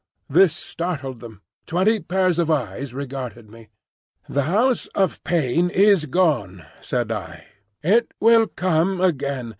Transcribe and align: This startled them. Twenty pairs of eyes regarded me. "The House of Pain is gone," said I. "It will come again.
This 0.27 0.55
startled 0.55 1.19
them. 1.19 1.43
Twenty 1.67 1.99
pairs 1.99 2.39
of 2.39 2.49
eyes 2.49 2.91
regarded 2.91 3.51
me. 3.51 3.69
"The 4.27 4.45
House 4.49 4.87
of 4.95 5.23
Pain 5.23 5.69
is 5.69 6.07
gone," 6.07 6.65
said 6.81 7.11
I. 7.11 7.45
"It 7.83 8.11
will 8.19 8.47
come 8.47 8.99
again. 8.99 9.49